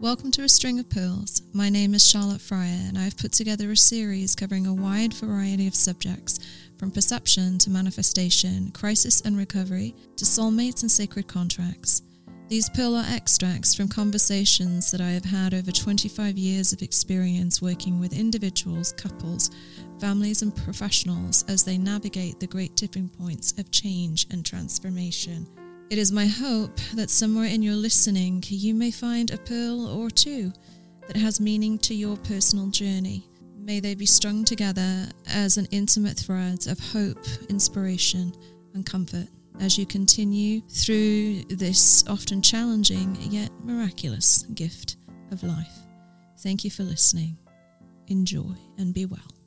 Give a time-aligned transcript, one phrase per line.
[0.00, 1.42] Welcome to A String of Pearls.
[1.52, 5.12] My name is Charlotte Fryer, and I have put together a series covering a wide
[5.12, 6.40] variety of subjects
[6.78, 12.00] from perception to manifestation, crisis and recovery, to soulmates and sacred contracts.
[12.48, 17.60] These pearl are extracts from conversations that I have had over 25 years of experience
[17.60, 19.50] working with individuals, couples,
[20.00, 25.46] families, and professionals as they navigate the great tipping points of change and transformation.
[25.90, 30.08] It is my hope that somewhere in your listening you may find a pearl or
[30.08, 30.52] two
[31.08, 33.26] that has meaning to your personal journey.
[33.58, 38.32] May they be strung together as an intimate thread of hope, inspiration,
[38.72, 39.26] and comfort
[39.58, 44.96] as you continue through this often challenging yet miraculous gift
[45.32, 45.76] of life.
[46.38, 47.36] Thank you for listening.
[48.06, 49.39] Enjoy and be well.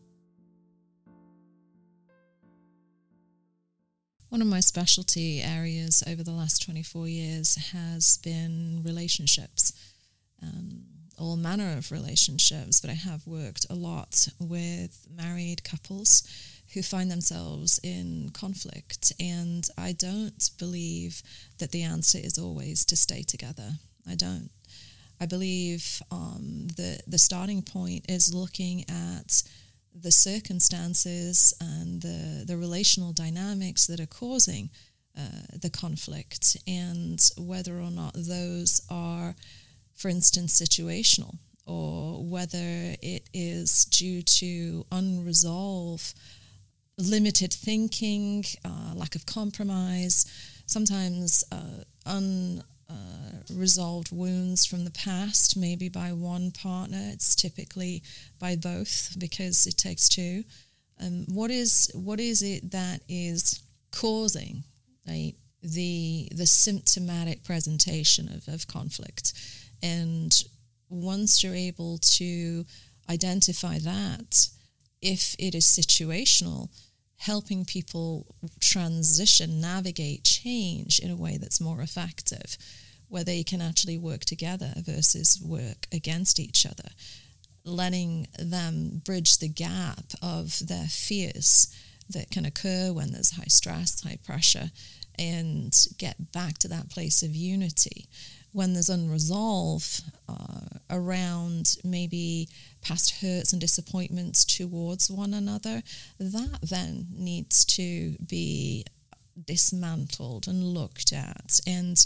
[4.34, 9.74] One of my specialty areas over the last 24 years has been relationships,
[10.42, 10.86] um,
[11.20, 16.24] all manner of relationships, but I have worked a lot with married couples
[16.74, 19.14] who find themselves in conflict.
[19.20, 21.22] And I don't believe
[21.60, 23.74] that the answer is always to stay together.
[24.10, 24.50] I don't.
[25.22, 29.44] I believe um, the, the starting point is looking at
[29.94, 34.70] the circumstances and the, the relational dynamics that are causing
[35.18, 35.22] uh,
[35.62, 39.36] the conflict and whether or not those are,
[39.96, 46.14] for instance, situational or whether it is due to unresolved,
[46.98, 50.26] limited thinking, uh, lack of compromise,
[50.66, 57.00] sometimes uh, un, uh, resolved wounds from the past, maybe by one partner.
[57.12, 58.04] It's typically
[58.40, 60.44] by both because it takes two.
[61.02, 63.62] Um, what is what is it that is
[63.92, 64.64] causing
[65.08, 69.34] right, the the symptomatic presentation of, of conflict?
[69.82, 70.34] And
[70.90, 72.66] once you're able to
[73.10, 74.48] identify that,
[75.02, 76.70] if it is situational,
[77.24, 78.26] helping people
[78.60, 82.58] transition, navigate change in a way that's more effective,
[83.08, 86.90] where they can actually work together versus work against each other,
[87.64, 91.74] letting them bridge the gap of their fears
[92.10, 94.72] that can occur when there's high stress, high pressure,
[95.18, 98.08] and get back to that place of unity
[98.54, 102.48] when there's unresolved uh, around maybe
[102.82, 105.82] past hurts and disappointments towards one another,
[106.20, 108.86] that then needs to be
[109.46, 111.60] dismantled and looked at.
[111.66, 112.06] And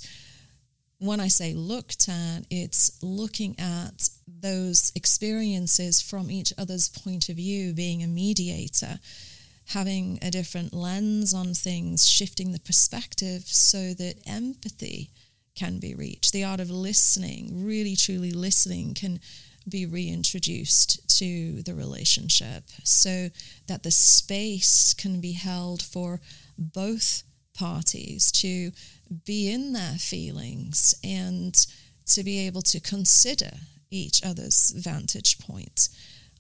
[0.99, 7.35] when I say looked at, it's looking at those experiences from each other's point of
[7.35, 8.99] view, being a mediator,
[9.65, 15.09] having a different lens on things, shifting the perspective so that empathy
[15.57, 16.31] can be reached.
[16.31, 19.19] The art of listening, really truly listening, can
[19.68, 23.29] be reintroduced to the relationship so
[23.68, 26.22] that the space can be held for
[26.57, 27.23] both
[27.53, 28.72] parties to
[29.25, 31.66] be in their feelings and
[32.06, 33.51] to be able to consider
[33.89, 35.89] each other's vantage point.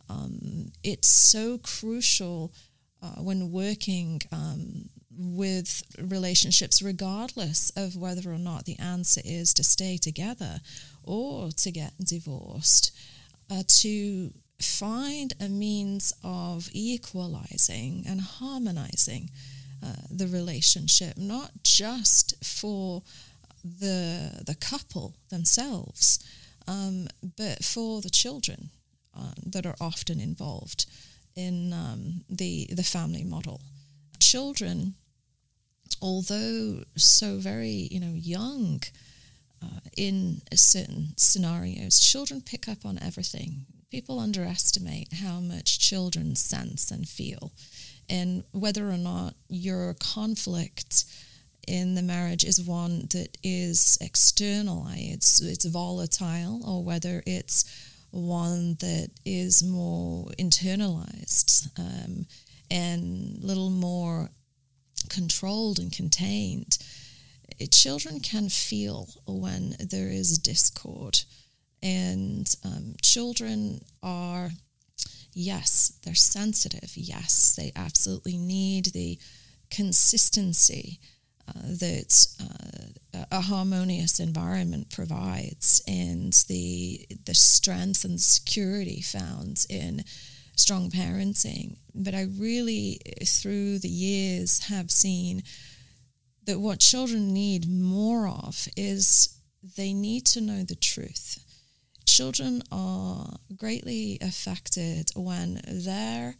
[0.09, 2.53] Um, it's so crucial
[3.01, 9.63] uh, when working um, with relationships, regardless of whether or not the answer is to
[9.63, 10.59] stay together
[11.03, 12.91] or to get divorced,
[13.49, 19.29] uh, to find a means of equalizing and harmonizing
[19.83, 23.03] uh, the relationship, not just for
[23.63, 26.23] the the couple themselves,
[26.67, 27.07] um,
[27.37, 28.69] but for the children
[29.13, 30.85] um, that are often involved
[31.35, 33.61] in um, the the family model.
[34.19, 34.95] Children
[36.01, 38.81] although so very, you know, young
[39.63, 43.65] uh, in certain scenarios, children pick up on everything.
[43.89, 47.51] People underestimate how much children sense and feel,
[48.09, 51.05] and whether or not your conflict
[51.67, 57.65] in the marriage is one that is external, it's it's volatile, or whether it's
[58.11, 62.25] one that is more internalized um,
[62.71, 64.29] and little more
[65.09, 66.77] controlled and contained,
[67.71, 71.19] children can feel when there is discord.
[71.81, 74.49] And um, children are,
[75.33, 76.91] yes, they're sensitive.
[76.95, 79.19] Yes, they absolutely need the
[79.69, 80.99] consistency
[81.47, 90.03] uh, that uh, a harmonious environment provides and the, the strength and security found in
[90.57, 91.77] strong parenting.
[91.95, 95.43] But I really, through the years, have seen
[96.45, 99.37] that what children need more of is
[99.77, 101.39] they need to know the truth.
[102.05, 106.35] children are greatly affected when their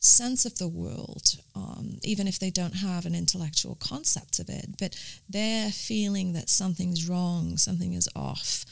[0.00, 4.66] sense of the world, um, even if they don't have an intellectual concept of it,
[4.78, 4.96] but
[5.28, 8.64] they're feeling that something's wrong, something is off,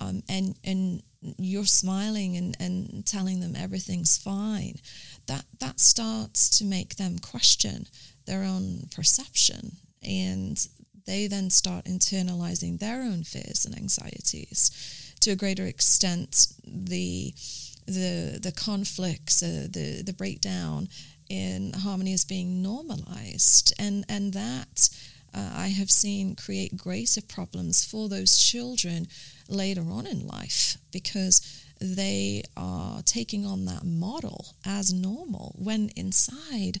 [0.00, 1.02] um, and and
[1.38, 4.76] you're smiling and, and telling them everything's fine,
[5.26, 7.86] that that starts to make them question
[8.26, 10.68] their own perception, and
[11.06, 15.14] they then start internalizing their own fears and anxieties.
[15.20, 17.34] To a greater extent, the
[17.86, 20.88] the the conflicts, uh, the the breakdown
[21.28, 24.88] in harmony is being normalized, and and that
[25.36, 29.06] uh, I have seen create greater problems for those children
[29.48, 36.80] later on in life because they are taking on that model as normal when inside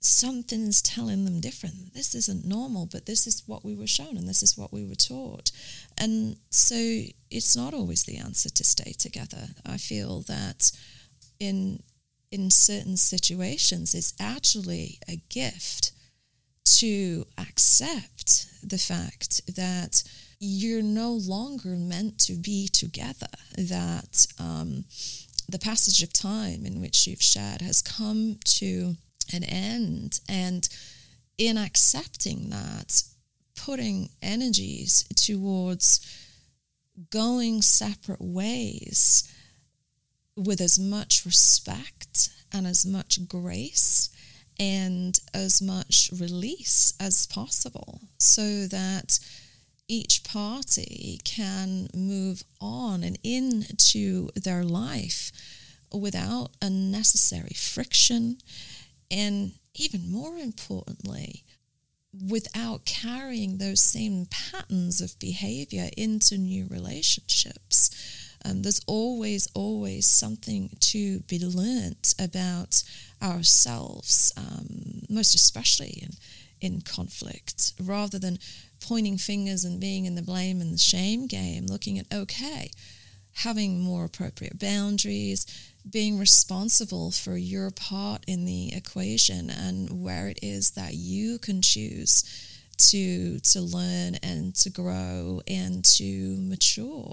[0.00, 1.94] something's telling them different.
[1.94, 4.84] This isn't normal, but this is what we were shown and this is what we
[4.84, 5.52] were taught.
[5.96, 6.74] And so
[7.30, 9.48] it's not always the answer to stay together.
[9.64, 10.72] I feel that
[11.38, 11.82] in
[12.32, 15.92] in certain situations it's actually a gift
[16.78, 20.02] to accept the fact that
[20.38, 24.84] you're no longer meant to be together, that um,
[25.48, 28.96] the passage of time in which you've shared has come to
[29.32, 30.20] an end.
[30.28, 30.68] And
[31.38, 33.02] in accepting that,
[33.54, 36.00] putting energies towards
[37.10, 39.32] going separate ways
[40.36, 44.08] with as much respect and as much grace
[44.62, 49.18] and as much release as possible so that
[49.88, 55.32] each party can move on and into their life
[55.92, 58.38] without unnecessary friction
[59.10, 61.42] and even more importantly,
[62.30, 67.90] without carrying those same patterns of behavior into new relationships.
[68.44, 72.82] Um, there's always, always something to be learnt about
[73.22, 76.10] ourselves, um, most especially in,
[76.60, 78.38] in conflict, rather than
[78.80, 82.70] pointing fingers and being in the blame and the shame game, looking at, okay,
[83.36, 85.46] having more appropriate boundaries,
[85.88, 91.62] being responsible for your part in the equation and where it is that you can
[91.62, 92.24] choose
[92.78, 97.12] to to learn and to grow and to mature.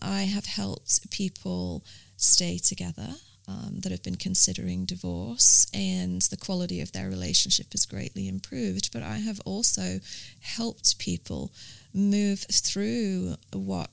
[0.00, 1.84] I have helped people
[2.16, 3.14] stay together
[3.48, 8.90] um, that have been considering divorce, and the quality of their relationship has greatly improved.
[8.92, 10.00] But I have also
[10.40, 11.52] helped people
[11.92, 13.90] move through what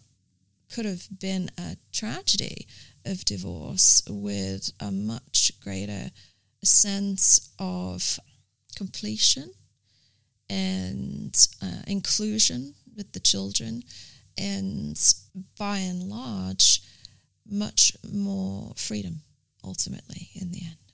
[0.71, 2.67] could have been a tragedy
[3.05, 6.11] of divorce with a much greater
[6.63, 8.19] sense of
[8.75, 9.51] completion
[10.49, 13.83] and uh, inclusion with the children,
[14.39, 14.97] and
[15.57, 16.81] by and large,
[17.45, 19.21] much more freedom
[19.63, 20.88] ultimately in the end.